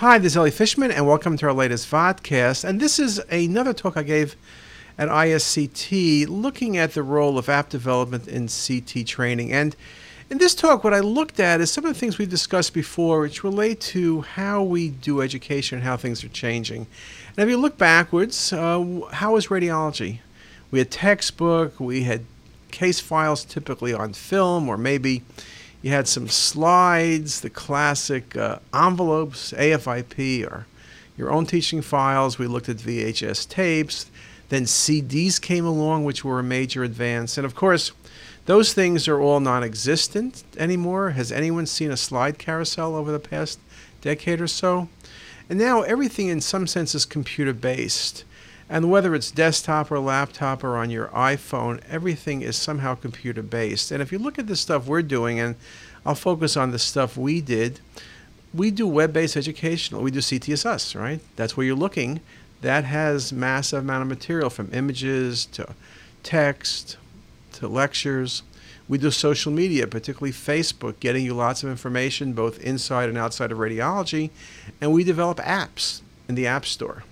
[0.00, 2.64] Hi, this is Elliot Fishman, and welcome to our latest vodcast.
[2.64, 4.34] And this is another talk I gave
[4.96, 9.52] at ISCT looking at the role of app development in CT training.
[9.52, 9.76] And
[10.30, 13.20] in this talk, what I looked at is some of the things we've discussed before,
[13.20, 16.86] which relate to how we do education and how things are changing.
[17.36, 20.20] And if you look backwards, uh, how was radiology?
[20.70, 22.24] We had textbook, we had
[22.70, 25.24] case files typically on film, or maybe
[25.82, 30.66] you had some slides, the classic uh, envelopes, AFIP, or
[31.16, 32.38] your own teaching files.
[32.38, 34.10] We looked at VHS tapes.
[34.50, 37.38] Then CDs came along, which were a major advance.
[37.38, 37.92] And of course,
[38.46, 41.10] those things are all non existent anymore.
[41.10, 43.58] Has anyone seen a slide carousel over the past
[44.00, 44.88] decade or so?
[45.48, 48.24] And now everything, in some sense, is computer based.
[48.72, 53.90] And whether it's desktop or laptop or on your iPhone, everything is somehow computer based.
[53.90, 55.56] And if you look at the stuff we're doing, and
[56.06, 57.80] I'll focus on the stuff we did,
[58.54, 60.02] we do web based educational.
[60.02, 61.18] We do CTisus, right?
[61.34, 62.20] That's where you're looking.
[62.60, 65.74] That has massive amount of material from images to
[66.22, 66.96] text
[67.54, 68.44] to lectures.
[68.88, 73.50] We do social media, particularly Facebook, getting you lots of information both inside and outside
[73.50, 74.30] of radiology.
[74.80, 77.02] And we develop apps in the App Store.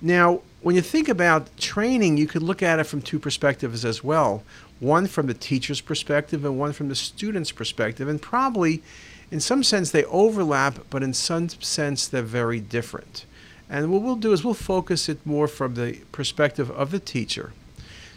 [0.00, 4.02] Now, when you think about training, you could look at it from two perspectives as
[4.02, 4.42] well
[4.80, 8.08] one from the teacher's perspective and one from the student's perspective.
[8.08, 8.82] And probably,
[9.30, 13.24] in some sense, they overlap, but in some sense, they're very different.
[13.68, 17.52] And what we'll do is we'll focus it more from the perspective of the teacher.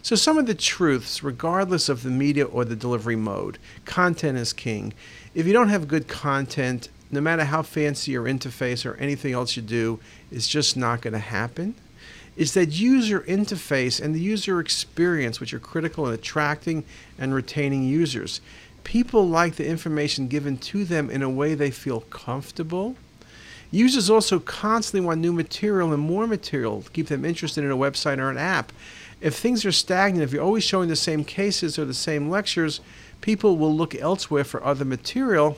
[0.01, 4.53] So, some of the truths, regardless of the media or the delivery mode, content is
[4.53, 4.93] king.
[5.35, 9.57] If you don't have good content, no matter how fancy your interface or anything else
[9.57, 9.99] you do,
[10.31, 11.75] it's just not going to happen
[12.37, 16.85] is that user interface and the user experience, which are critical in attracting
[17.17, 18.39] and retaining users.
[18.83, 22.95] People like the information given to them in a way they feel comfortable.
[23.71, 27.75] Users also constantly want new material and more material to keep them interested in a
[27.75, 28.71] website or an app.
[29.19, 32.79] If things are stagnant, if you're always showing the same cases or the same lectures,
[33.19, 35.57] people will look elsewhere for other material.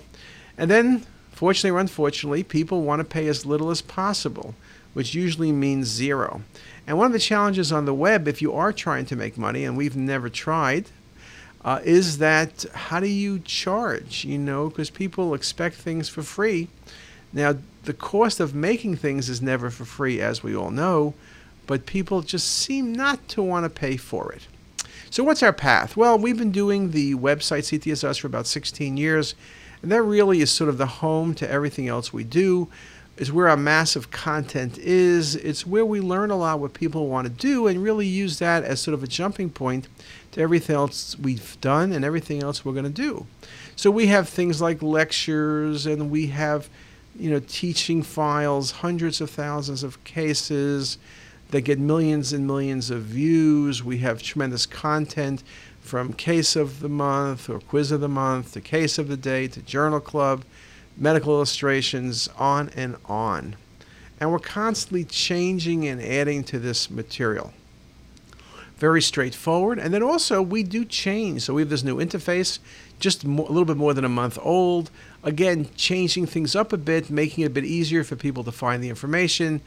[0.58, 4.56] And then, fortunately or unfortunately, people want to pay as little as possible
[5.00, 6.42] which usually means zero.
[6.86, 9.64] And one of the challenges on the web, if you are trying to make money,
[9.64, 10.88] and we've never tried,
[11.64, 14.26] uh, is that how do you charge?
[14.26, 16.68] You know, because people expect things for free.
[17.32, 17.56] Now,
[17.86, 21.14] the cost of making things is never for free, as we all know,
[21.66, 24.48] but people just seem not to want to pay for it.
[25.09, 25.96] So, what's our path?
[25.96, 29.34] Well, we've been doing the website CTisus for about 16 years,
[29.82, 32.68] and that really is sort of the home to everything else we do
[33.19, 35.35] is where our massive content is.
[35.35, 38.63] It's where we learn a lot what people want to do and really use that
[38.63, 39.90] as sort of a jumping point
[40.31, 43.28] to everything else we've done and everything else we're going to do.
[43.75, 46.69] So we have things like lectures and we have
[47.13, 50.97] you know teaching files, hundreds of thousands of cases
[51.52, 53.84] that get millions and millions of views.
[53.84, 55.44] We have tremendous content
[55.81, 59.47] from case of the month or quiz of the month to case of the day
[59.50, 60.46] to journal club
[61.00, 63.56] medical illustrations, on and on.
[64.20, 67.54] And we're constantly changing and adding to this material.
[68.78, 69.80] Very straightforward.
[69.80, 71.44] And then also, we do change.
[71.44, 72.59] So we have this new interface,
[73.00, 74.92] just a little bit more than a month old.
[75.24, 78.84] Again, changing things up a bit, making it a bit easier for people to find
[78.84, 79.62] the information.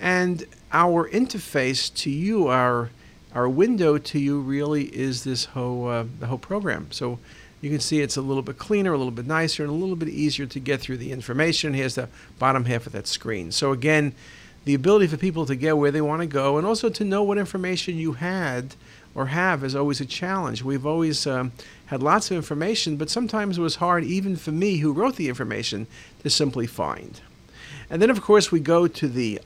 [0.00, 2.90] And our interface to you, our
[3.34, 6.88] our window to you, really is this whole uh, the whole program.
[6.90, 7.18] So
[7.60, 9.96] you can see it's a little bit cleaner, a little bit nicer, and a little
[9.96, 11.74] bit easier to get through the information.
[11.74, 12.08] Here's the
[12.38, 13.50] bottom half of that screen.
[13.50, 14.14] So again,
[14.64, 17.22] the ability for people to get where they want to go and also to know
[17.22, 18.74] what information you had
[19.14, 20.62] or have is always a challenge.
[20.62, 21.52] We've always um,
[21.86, 25.28] had lots of information, but sometimes it was hard, even for me who wrote the
[25.28, 25.86] information,
[26.22, 27.20] to simply find.
[27.88, 29.40] And then, of course, we go to the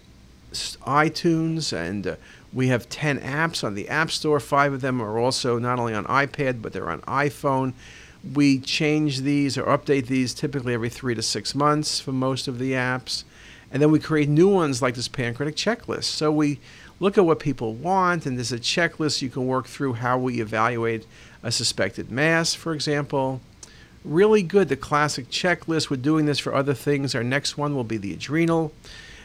[0.53, 2.17] iTunes and uh,
[2.53, 4.41] we have 10 apps on the App Store.
[4.41, 7.75] Five of them are also not only on iPad, but they're on iPhone.
[8.35, 12.59] We change these or update these typically every three to six months for most of
[12.59, 13.25] the apps.
[13.73, 16.05] And then we create new ones like this pancreatic checklist.
[16.05, 16.59] So we
[16.99, 20.41] look at what people want, and there's a checklist you can work through how we
[20.41, 21.07] evaluate
[21.43, 23.41] a suspected mass, for example.
[24.05, 25.89] Really good, the classic checklist.
[25.89, 27.15] We're doing this for other things.
[27.15, 28.73] Our next one will be the adrenal.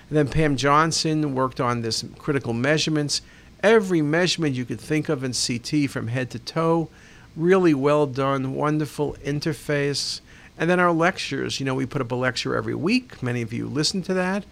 [0.10, 3.22] And then Pam Johnson worked on this critical measurements.
[3.64, 6.90] Every measurement you could think of in CT from head to toe.
[7.36, 10.22] Really well done, wonderful interface.
[10.58, 13.22] And then our lectures, you know, we put up a lecture every week.
[13.22, 14.46] Many of you listen to that.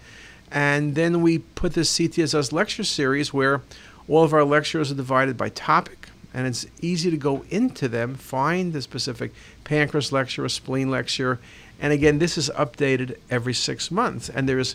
[0.50, 3.62] And then we put this CTisus lecture series where
[4.08, 6.08] all of our lectures are divided by topic.
[6.36, 11.38] and it's easy to go into them, find the specific pancreas lecture or spleen lecture.
[11.80, 14.28] And again, this is updated every six months.
[14.28, 14.74] And there's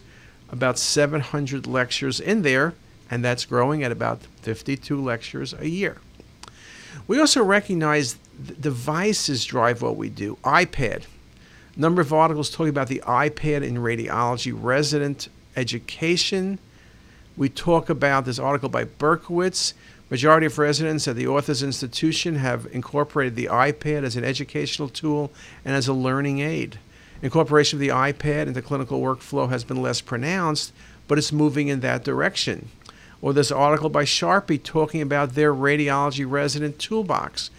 [0.52, 2.74] about 700 lectures in there,
[3.10, 5.98] and that's growing at about 52 lectures a year.
[7.08, 8.16] We also recognize
[8.60, 10.38] devices drive what we do.
[10.44, 11.04] iPad.
[11.76, 16.60] Number of articles talking about the iPad in radiology resident education.
[17.38, 19.74] We talk about this article by Berkowitz.
[20.10, 25.32] Majority of residents at the Authors Institution have incorporated the iPad as an educational tool
[25.64, 26.80] and as a learning aid.
[27.22, 30.72] Incorporation of the iPad into clinical workflow has been less pronounced,
[31.08, 32.70] but it's moving in that direction.
[33.22, 37.52] Or this article by Sharpie talking about their radiology resident toolbox.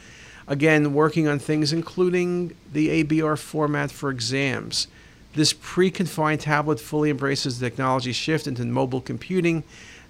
[0.49, 4.89] Again, working on things including the ABR format for exams.
[5.35, 9.63] This pre confined tablet fully embraces the technology shift into mobile computing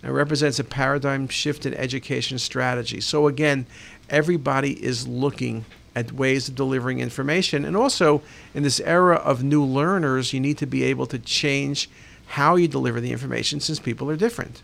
[0.02, 3.00] and represents a paradigm shift in education strategy.
[3.00, 3.66] So, again,
[4.08, 7.64] everybody is looking at ways of delivering information.
[7.64, 8.22] And also,
[8.54, 11.90] in this era of new learners, you need to be able to change
[12.28, 14.62] how you deliver the information since people are different.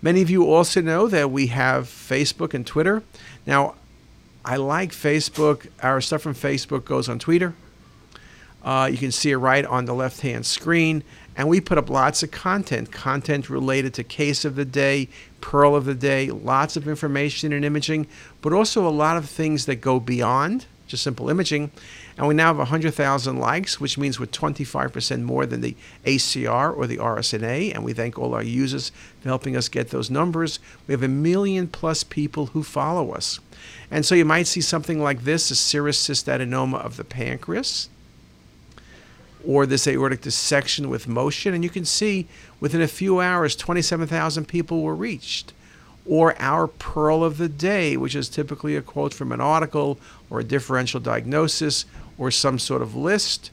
[0.00, 3.02] Many of you also know that we have Facebook and Twitter.
[3.46, 3.74] Now,
[4.44, 5.68] I like Facebook.
[5.82, 7.54] Our stuff from Facebook goes on Twitter.
[8.62, 11.02] Uh, you can see it right on the left hand screen.
[11.36, 15.08] And we put up lots of content, content related to case of the day,
[15.40, 18.08] pearl of the day, lots of information and imaging,
[18.42, 21.70] but also a lot of things that go beyond just simple imaging.
[22.16, 26.86] And we now have 100,000 likes, which means we're 25% more than the ACR or
[26.86, 27.74] the RSNA.
[27.74, 28.90] And we thank all our users
[29.20, 30.58] for helping us get those numbers.
[30.86, 33.38] We have a million plus people who follow us.
[33.90, 37.88] And so you might see something like this a serous cystadenoma of the pancreas
[39.46, 41.54] or this aortic dissection with motion.
[41.54, 42.26] And you can see
[42.60, 45.52] within a few hours, 27,000 people were reached.
[46.06, 49.98] Or our pearl of the day, which is typically a quote from an article
[50.30, 51.84] or a differential diagnosis
[52.16, 53.50] or some sort of list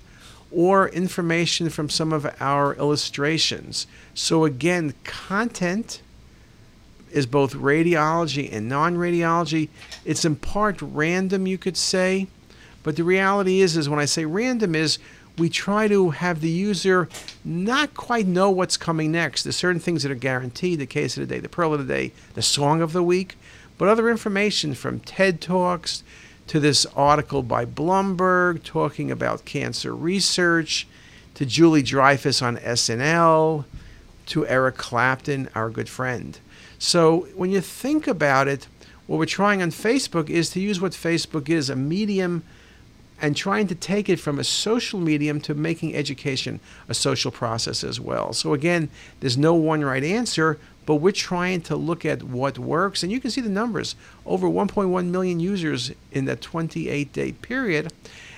[0.52, 3.88] or information from some of our illustrations.
[4.14, 6.02] So, again, content
[7.12, 9.70] is both radiology and non radiology.
[10.06, 12.28] It's in part random, you could say.
[12.84, 15.00] But the reality is, is when I say random, is
[15.38, 17.10] we try to have the user
[17.44, 19.44] not quite know what's coming next.
[19.44, 21.94] There's certain things that are guaranteed the case of the day, the pearl of the
[21.94, 23.38] day, the song of the week,
[23.78, 26.04] but other information from TED Talks
[26.48, 30.88] to this article by Bloomberg talking about cancer research
[31.34, 33.66] to Julie Dreyfus on SNL
[34.28, 36.40] to Eric Clapton, our good friend.
[36.80, 38.68] So when you think about it,
[39.08, 42.44] what we're trying on Facebook is to use what Facebook is a medium
[43.21, 46.59] and trying to take it from a social medium to making education
[46.89, 48.33] a social process as well.
[48.33, 48.89] So, again,
[49.19, 53.03] there's no one right answer, but we're trying to look at what works.
[53.03, 53.95] And you can see the numbers
[54.25, 57.91] over 1.1 million users in that 28 day period.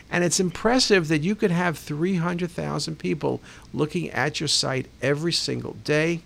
[0.09, 3.41] And it's impressive that you could have 300,000 people
[3.73, 6.21] looking at your site every single day.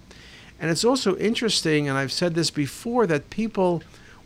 [0.59, 3.81] And it's also interesting, and I've said this before, that people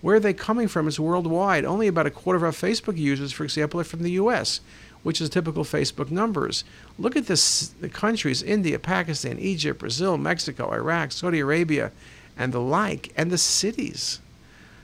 [0.06, 1.66] where are they coming from is worldwide.
[1.66, 4.62] Only about a quarter of our Facebook users, for example, are from the U.S.,
[5.02, 6.64] which is typical Facebook numbers.
[7.00, 11.92] Look at this, the countries India, Pakistan, Egypt, Brazil, Mexico, Iraq, Saudi Arabia,
[12.38, 14.20] and the like, and the cities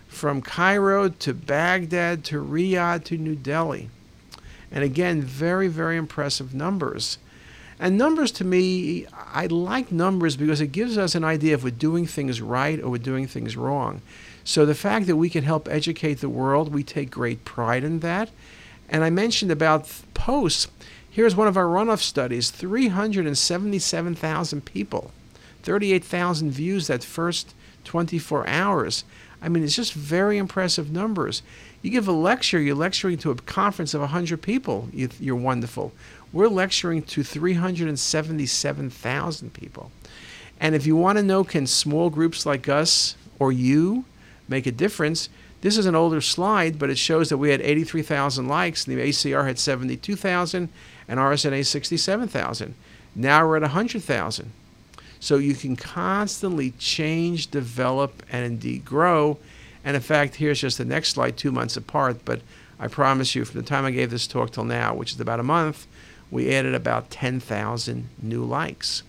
[0.07, 3.91] from Cairo to Baghdad to Riyadh to New Delhi.
[4.71, 7.19] And again, very, very impressive numbers.
[7.79, 11.69] And numbers to me, I like numbers because it gives us an idea if we're
[11.69, 14.01] doing things right or we're doing things wrong.
[14.43, 17.99] So the fact that we can help educate the world, we take great pride in
[17.99, 18.29] that.
[18.89, 20.67] And I mentioned about posts.
[21.09, 25.11] Here's one of our runoff studies 377,000 people,
[25.63, 29.03] 38,000 views that first 24 hours.
[29.41, 31.41] I mean, it's just very impressive numbers.
[31.81, 35.91] You give a lecture, you're lecturing to a conference of 100 people, you're wonderful.
[36.31, 39.91] We're lecturing to 377,000 people.
[40.59, 44.05] And if you want to know, can small groups like us or you
[44.51, 45.29] make a difference.
[45.61, 49.01] This is an older slide, but it shows that we had 83,000 likes, and the
[49.01, 50.69] ACR had 72,000,
[51.07, 52.75] and RSNA 67,000.
[53.15, 54.51] Now we're at 100,000.
[55.19, 59.37] So you can constantly change, develop, and indeed grow.
[59.83, 62.25] And in fact, here's just the next slide, two months apart.
[62.25, 62.41] But
[62.79, 65.39] I promise you, from the time I gave this talk till now, which is about
[65.39, 65.85] a month,
[66.31, 69.03] we added about 10,000 new likes.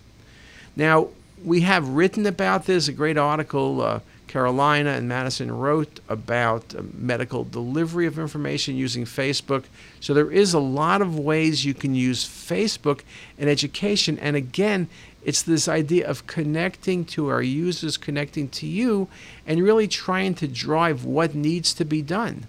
[0.75, 1.07] Now,
[1.43, 3.81] we have written about this, a great article.
[3.81, 3.99] Uh,
[4.33, 9.65] Carolina and Madison wrote about uh, medical delivery of information using Facebook.
[9.99, 13.01] So there is a lot of ways you can use Facebook
[13.37, 14.17] in education.
[14.17, 14.87] And again,
[15.25, 19.07] It's this idea of connecting to our users, connecting to you,
[19.47, 22.45] and really trying to drive what needs to be done.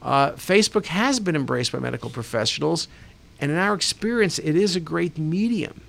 [0.00, 2.88] Uh, Facebook has been embraced by medical professionals,
[3.40, 5.80] and in our experience, it is a great medium.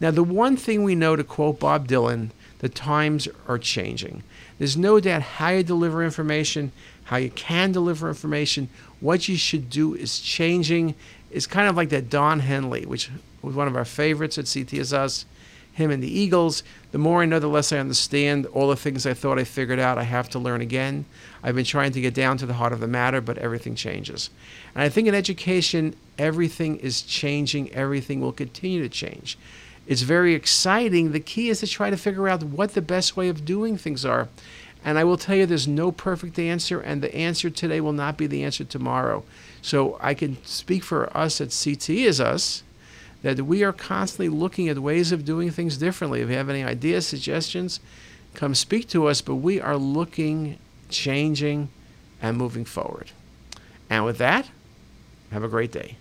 [0.00, 4.22] Now, the one thing we know, to quote Bob Dylan, the times are changing.
[4.58, 6.72] There's no doubt how you deliver information,
[7.04, 8.68] how you can deliver information,
[9.00, 10.94] what you should do is changing.
[11.30, 13.10] It's kind of like that Don Henley, which
[13.42, 15.24] was one of our favorites at CTisus,
[15.72, 16.64] him and the Eagles.
[16.90, 18.46] The more I know, the less I understand.
[18.46, 21.04] All the things I thought I figured out, I have to learn again.
[21.42, 24.30] I've been trying to get down to the heart of the matter, but everything changes.
[24.74, 29.38] And I think in education, everything is changing, everything will continue to change.
[29.88, 31.12] It's very exciting.
[31.12, 34.04] The key is to try to figure out what the best way of doing things
[34.04, 34.28] are.
[34.84, 38.18] And I will tell you, there's no perfect answer, and the answer today will not
[38.18, 39.24] be the answer tomorrow.
[39.62, 42.62] So I can speak for us at CTisus
[43.22, 46.20] that we are constantly looking at ways of doing things differently.
[46.20, 47.80] If you have any ideas, suggestions,
[48.34, 49.22] come speak to us.
[49.22, 50.58] But we are looking,
[50.90, 51.70] changing,
[52.20, 53.10] and moving forward.
[53.88, 54.50] And with that,
[55.32, 55.96] have a great day.